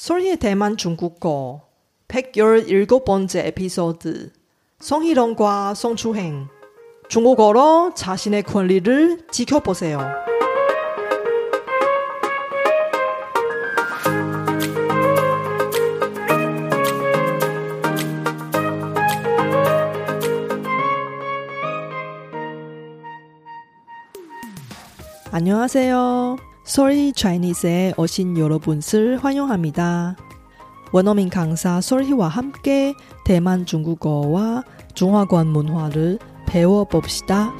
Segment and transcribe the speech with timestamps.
[0.00, 1.60] 소리의 대만 중국어
[2.08, 4.32] 117번째 에피소드
[4.80, 6.48] 송희롱과 송추행
[7.10, 10.00] 중국어로 자신의 권리를 지켜보세요.
[25.30, 26.49] 안녕하세요.
[26.64, 30.16] 소리 차이니스에 오신 여러분을 환영합니다.
[30.92, 37.52] 원어민 강사 솔희와 함께 대만 중국어와 중화권 문화를 배워봅시다.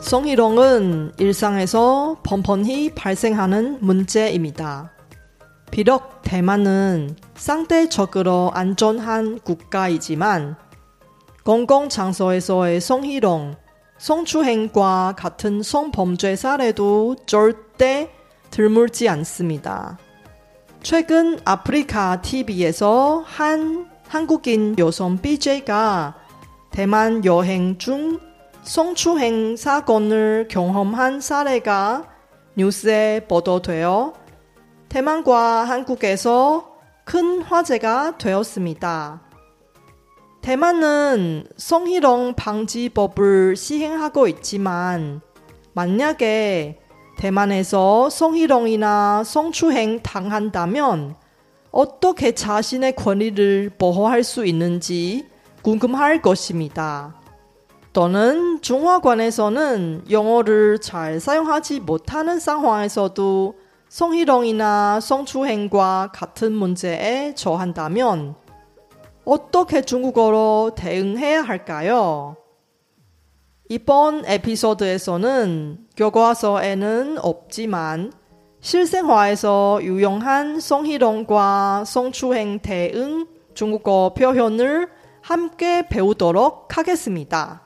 [0.00, 4.90] 송희롱은 일상에서 번번이 발생하는 문제입니다.
[5.70, 10.56] 비록 대만은 상대적으로 안전한 국가이지만
[11.44, 13.54] 공공장소에서의 성희롱,
[13.98, 18.10] 성추행과 같은 성범죄 사례도 절대
[18.50, 19.98] 드물지 않습니다.
[20.82, 26.16] 최근 아프리카 TV에서 한 한국인 여성 BJ가
[26.72, 28.18] 대만 여행 중
[28.62, 32.08] 성추행 사건을 경험한 사례가
[32.56, 34.19] 뉴스에 보도되어
[34.90, 36.74] 대만과 한국에서
[37.04, 39.22] 큰 화제가 되었습니다.
[40.42, 45.20] 대만은 성희롱 방지법을 시행하고 있지만
[45.74, 46.80] 만약에
[47.18, 51.14] 대만에서 성희롱이나 성추행 당한다면
[51.70, 55.28] 어떻게 자신의 권리를 보호할 수 있는지
[55.62, 57.14] 궁금할 것입니다.
[57.92, 63.59] 또는 중화관에서는 영어를 잘 사용하지 못하는 상황에서도
[63.90, 68.36] 성희롱이나 성추행과 같은 문제에 처한다면
[69.24, 72.36] 어떻게 중국어로 대응해야 할까요?
[73.68, 78.12] 이번 에피소드에서는 교과서에는 없지만
[78.60, 84.88] 실생활에서 유용한 성희롱과 성추행 대응 중국어 표현을
[85.20, 87.62] 함께 배우도록 하겠습니다.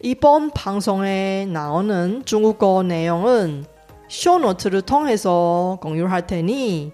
[0.00, 3.66] 이번 방송에 나오는 중국어 내용은
[4.13, 6.91] 쇼노트를 통해서 공유할 테니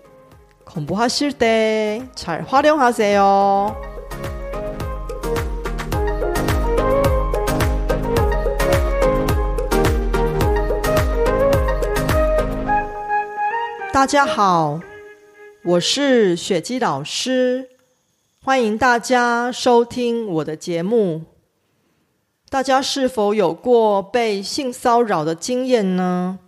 [0.66, 3.76] 공부하실 때 잘 활용하세요.
[13.94, 14.82] 大家好，
[15.64, 17.70] 我是雪姬老师，
[18.44, 21.22] 欢迎大家收听我的节目。
[22.50, 26.40] 大家是否有过被性骚扰的经验呢？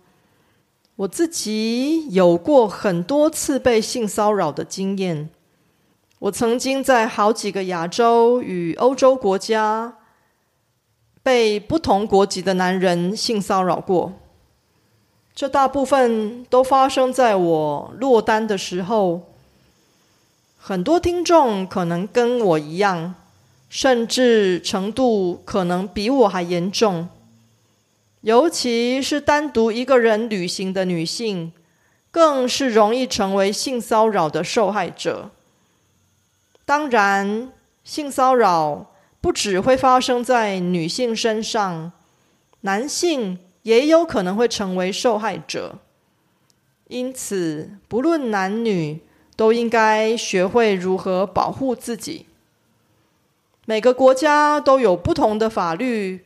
[0.95, 5.29] 我自己有过很多次被性骚扰的经验。
[6.19, 9.97] 我曾经在好几个亚洲与欧洲国家
[11.21, 14.13] 被不同国籍的男人性骚扰过。
[15.35, 19.21] 这大部分都发生在我落单的时候。
[20.65, 23.15] 很多听众可能跟我一样，
[23.67, 27.09] 甚至程度可能比我还严重。
[28.23, 31.51] 尤其是单独一个人旅行的女性，
[32.09, 35.31] 更是容易成为性骚扰的受害者。
[36.63, 37.51] 当然，
[37.83, 41.91] 性骚扰不只会发生在女性身上，
[42.61, 45.79] 男性也有可能会成为受害者。
[46.87, 49.01] 因此，不论男女，
[49.35, 52.27] 都应该学会如何保护自己。
[53.65, 56.23] 每个国家都有不同的法律。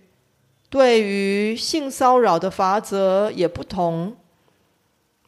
[0.70, 4.16] 对于性骚扰的法则也不同。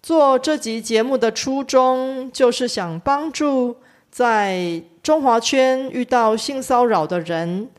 [0.01, 3.77] 做这集节目的初衷，就是想帮助
[4.09, 7.69] 在中华圈遇到性骚扰的人，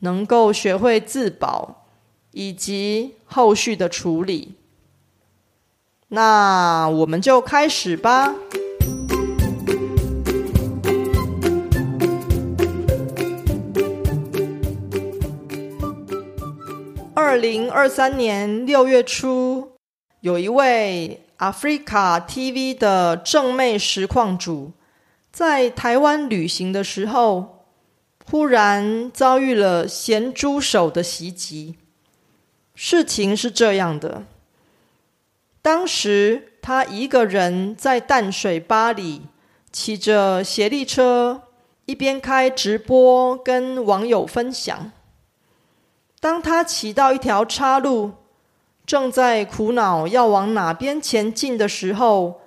[0.00, 1.86] 能够学会自保
[2.32, 4.54] 以及后续的处理。
[6.08, 8.34] 那我们就开始吧。
[17.36, 19.72] 二零二三年六月初，
[20.20, 24.72] 有一位 Africa TV 的正妹实况主，
[25.30, 27.66] 在台湾旅行的时候，
[28.24, 31.76] 忽然遭遇了咸猪手的袭击。
[32.74, 34.22] 事情是这样的：
[35.60, 39.24] 当时他一个人在淡水巴里，
[39.70, 41.42] 骑着斜力车，
[41.84, 44.90] 一边开直播跟网友分享。
[46.20, 48.12] 当他骑到一条岔路，
[48.84, 52.40] 正在苦恼要往哪边前进的时候，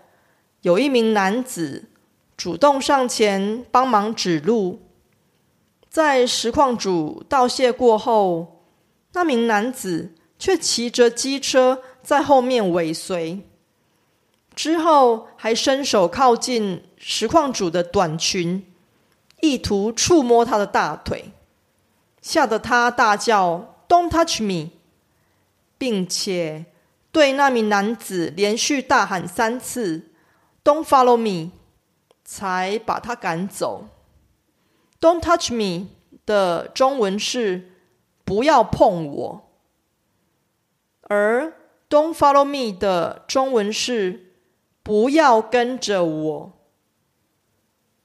[0.61, 1.89] 有一名男子
[2.35, 4.81] 主动上前帮忙指路。
[5.89, 8.63] 在实况主道谢过后，
[9.13, 13.41] 那名男子却骑着机车在后面尾随，
[14.53, 18.65] 之后还伸手靠近实况主的短裙，
[19.41, 21.31] 意图触摸他的大腿，
[22.29, 24.69] 吓得他大叫 “Don't touch me”，
[25.79, 26.67] 并且
[27.11, 30.11] 对那名男子连续大喊三次
[30.63, 31.53] “Don't follow me”，
[32.23, 33.87] 才把他赶走。
[35.01, 35.87] Don't touch me
[36.27, 37.71] 的中文是
[38.23, 39.49] “不要碰我”，
[41.09, 41.51] 而
[41.89, 44.35] Don't follow me 的中文是
[44.83, 46.53] “不要跟着我”。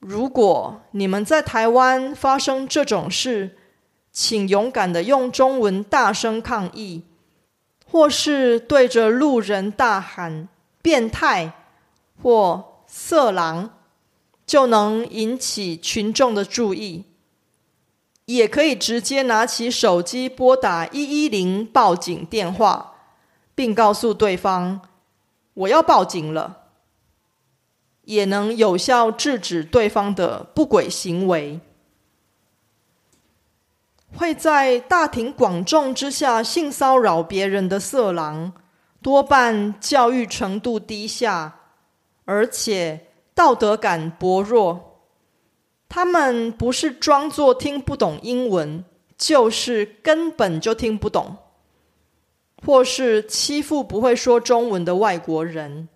[0.00, 3.58] 如果你们在台湾发生这种事，
[4.14, 7.02] 请勇敢的用中文大声抗议，
[7.84, 10.48] 或是对着路人大喊
[10.80, 11.52] “变态”
[12.22, 13.70] 或“色狼”。
[14.46, 17.04] 就能引起群众的注意，
[18.26, 22.94] 也可以直接拿起手机拨打一一零报警电话，
[23.54, 24.82] 并告诉对方
[25.54, 26.64] “我要报警了”，
[28.04, 31.58] 也能有效制止对方的不轨行为。
[34.24, 38.54] 会在大庭广众之下性骚扰别人的色狼，
[39.02, 41.60] 多半教育程度低下，
[42.24, 43.08] 而且。
[43.34, 45.00] 道德感薄弱，
[45.88, 48.84] 他们不是装作听不懂英文，
[49.18, 51.36] 就是根本就听不懂，
[52.64, 55.88] 或是欺负不会说中文的外国人。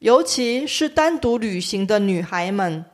[0.00, 2.84] 尤其是单独旅行的女孩们，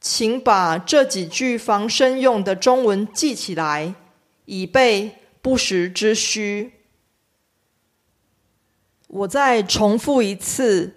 [0.00, 3.94] 请把这几句防身用的中文记起来，
[4.46, 6.72] 以备不时之需。
[9.08, 10.96] 我再重复一次。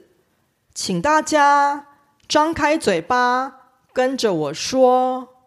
[0.74, 1.88] 请大家
[2.28, 5.46] 张开嘴巴，跟着我说：“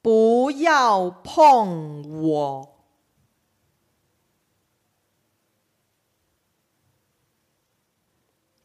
[0.00, 2.76] 不要碰我，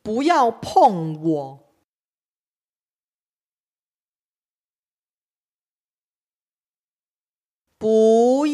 [0.03, 1.62] 不要碰我，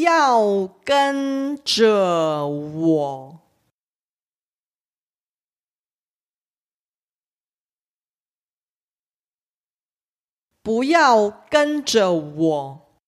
[0.01, 3.39] 要跟着我。”
[10.61, 13.01] 不要跟着我，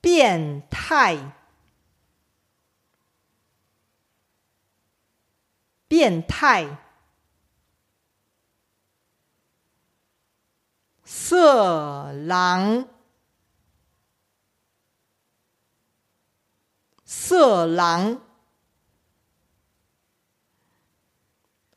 [0.00, 1.32] 变态，
[5.86, 6.83] 变态，
[11.16, 12.88] 色狼，
[17.04, 18.20] 色狼。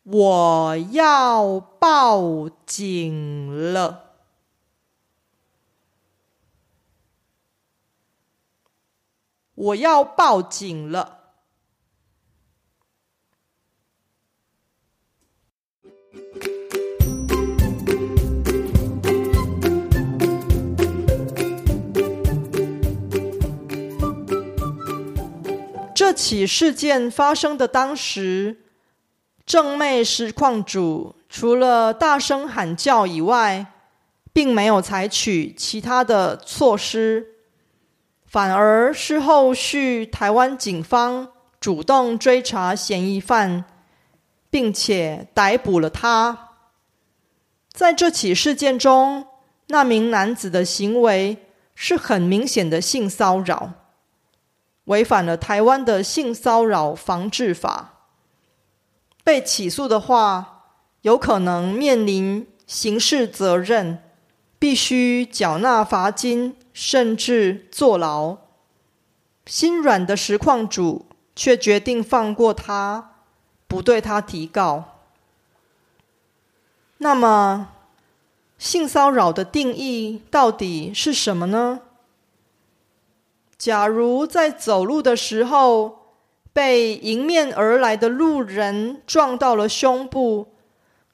[0.01, 4.15] 我要报警了！
[9.53, 11.16] 我要报警了！
[26.07, 28.61] 这起事件发生的当时。
[29.45, 33.73] 正妹实况主除了大声喊叫以外，
[34.31, 37.33] 并没有采取其他的措施，
[38.25, 41.27] 反而是后续台湾警方
[41.59, 43.65] 主动追查嫌疑犯，
[44.49, 46.51] 并且逮捕了他。
[47.73, 49.27] 在这起事件中，
[49.67, 51.45] 那名男子的行为
[51.75, 53.73] 是很明显的性骚扰，
[54.87, 57.93] 违反了台湾的性骚扰防治法。
[59.23, 60.65] 被起诉的话，
[61.01, 64.03] 有可能面临刑事责任，
[64.59, 68.37] 必须缴纳罚金，甚至坐牢。
[69.45, 73.11] 心软的实况主却决定放过他，
[73.67, 74.99] 不对他提告。
[76.97, 77.69] 那么，
[78.57, 81.81] 性骚扰的定义到底是什么呢？
[83.67, 86.13] 假如在走路的时候，
[86.53, 90.53] 被迎面而来的路人撞到了胸部，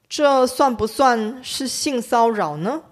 [0.08, 2.82] 这算不算是性骚扰呢？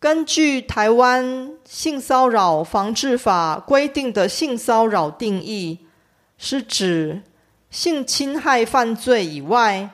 [0.00, 5.86] 根据台湾性骚扰防治法规定的性骚扰定义，
[6.36, 7.22] 是指
[7.70, 9.90] 性侵害犯罪以外，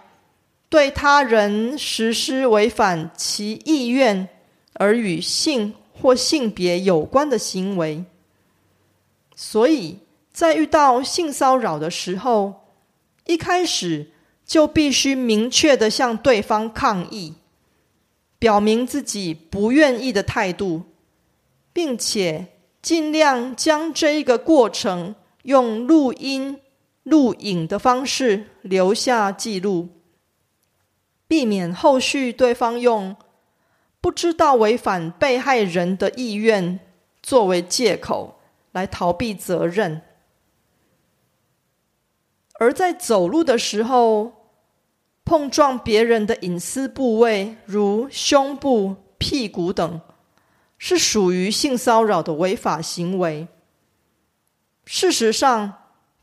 [0.70, 4.26] 对他人实施违反其意愿
[4.72, 8.04] 而与性或性别有关的行为。
[9.34, 12.66] 所以在遇到性骚扰的时候，
[13.24, 14.10] 一开始
[14.44, 17.36] 就必须明确的向对方抗议，
[18.38, 20.82] 表明自己不愿意的态度，
[21.72, 22.48] 并且
[22.82, 26.60] 尽量将这一个过程用录音、
[27.02, 29.88] 录影的方式留下记录，
[31.26, 33.16] 避免后续对方用
[34.04, 36.78] 不知道违反被害人的意愿
[37.22, 38.38] 作为借口
[38.72, 40.02] 来逃避责任。
[42.58, 44.50] 而在走路的时候，
[45.24, 50.02] 碰撞别人的隐私部位，如胸部、屁股等，
[50.76, 53.48] 是属于性骚扰的违法行为。
[54.84, 55.72] 事实上，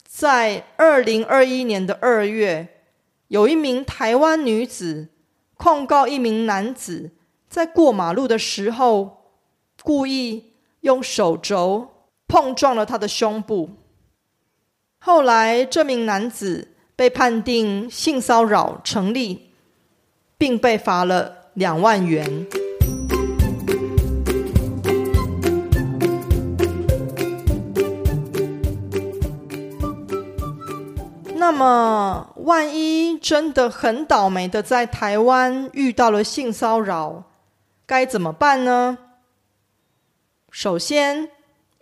[0.05, 2.83] 在二零二一年的二月，
[3.29, 5.07] 有一名台湾女子
[5.55, 7.13] 控告一名男子
[7.51, 9.25] 在过马路的时候，
[9.83, 11.89] 故意用手肘
[12.25, 13.71] 碰撞了他的胸部。
[14.99, 19.49] 后来，这名男子被判定性骚扰成立，
[20.37, 22.47] 并被罚了两万元。
[31.35, 37.25] 那么，万一真的很倒霉的在台湾遇到了性骚扰，
[37.91, 38.97] 该怎么办呢？
[40.49, 41.29] 首先。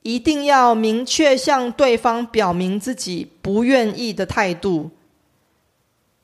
[0.02, 4.92] 一定要明确向对方表明自己不愿意的态度，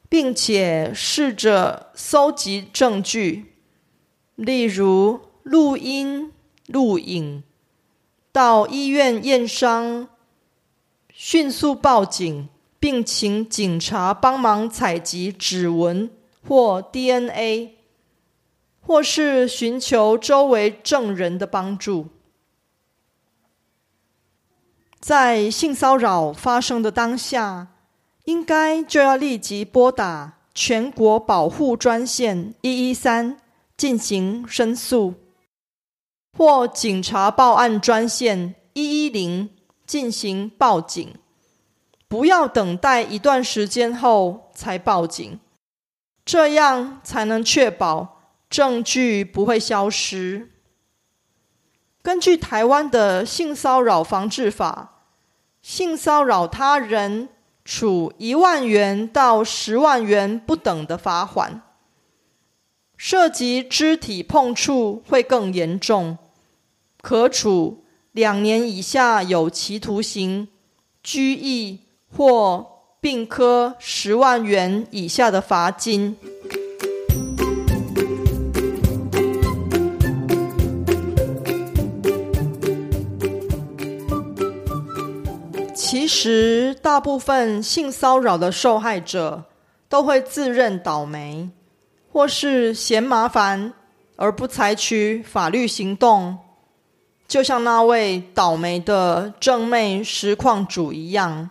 [0.07, 3.53] 并且试着搜集证据，
[4.35, 6.31] 例如录音、
[6.67, 7.43] 录影，
[8.31, 10.07] 到医院验伤，
[11.09, 12.47] 迅速报警，
[12.79, 16.09] 并请警察帮忙采集指纹
[16.47, 17.74] 或 DNA，
[18.85, 22.07] 或是寻求周围证人的帮助。
[24.99, 27.67] 在性骚扰发生的当下，
[28.25, 33.37] 应该就要立即拨打全国保护专线一一三
[33.75, 35.15] 进行申诉，
[36.37, 39.49] 或警察报案专线一一零
[39.85, 41.13] 进行报警。
[42.07, 45.39] 不要等待一段时间后才报警，
[46.23, 48.14] 这样才能确保
[48.49, 50.51] 证据不会消失。
[52.01, 54.91] 根据台湾的性骚扰防治法。
[55.61, 57.27] 性骚扰他人，
[57.63, 61.61] 处一万元到十万元不等的罚款；
[62.95, 66.19] 涉及肢体碰触会更严重，
[67.01, 70.47] 可处两年以下有期徒刑、
[71.01, 71.79] 拘役
[72.15, 76.15] 或并科十万元以下的罚金。
[86.05, 89.45] 其实，大部分性骚扰的受害者
[89.89, 91.49] 都会自认倒霉，
[92.11, 93.73] 或是嫌麻烦
[94.15, 96.37] 而不采取法律行动，
[97.27, 101.49] 就像那位倒霉的正妹实况主一样。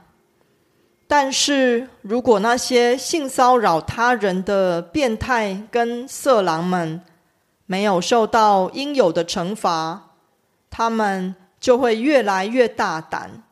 [1.08, 7.02] 但是如果那些性骚扰他人的变态跟色狼们
[7.66, 10.10] 没有受到应有的惩罚，
[10.70, 13.42] 他们就会越来越大胆。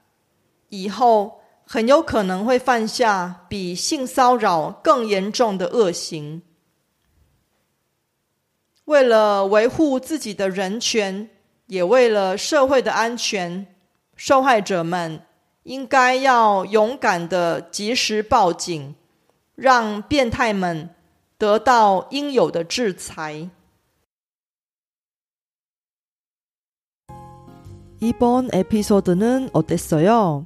[0.72, 6.42] 以后很有可能会犯下比性骚扰更严重的恶行。
[8.86, 11.30] 为了维护自己的人权，
[11.66, 13.68] 也为了社会的安全，
[14.16, 15.22] 受害者们
[15.64, 18.96] 应该要勇敢的及时报警，
[19.56, 20.96] 让变态们
[21.38, 23.50] 得到应有的制裁。
[28.00, 30.46] 이번에피소드는어땠어요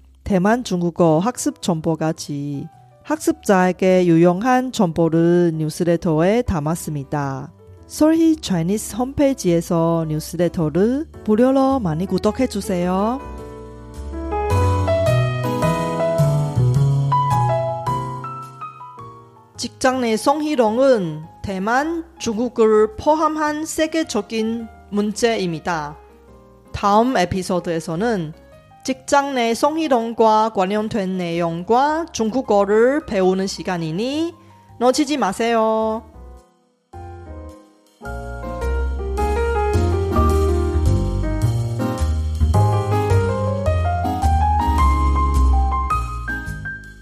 [0.31, 2.65] 대만 중국어 학습 정보까지
[3.03, 7.51] 학습자에게 유용한 정보를 뉴스레터에 담았습니다.
[7.85, 13.19] 솔희 차이니스 홈페이지에서 뉴스레터를 무료로 많이 구독해 주세요.
[19.57, 25.97] 직장 내 성희롱은 대만 중국어를 포함한 세계적인 문제입니다.
[26.71, 28.40] 다음 에피소드에서는
[28.83, 34.33] 직장 내 성희롱과 관련된 내용과 중국어를 배우는 시간이니
[34.79, 36.03] 놓치지 마세요.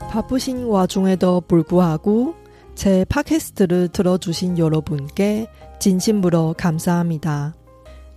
[0.09, 2.35] 바쁘신 와중에도 불구하고
[2.75, 5.47] 제 팟캐스트를 들어주신 여러분께
[5.79, 7.53] 진심으로 감사합니다.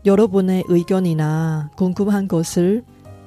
[0.04, 2.82] 여러분의 의견이나 궁금한 것을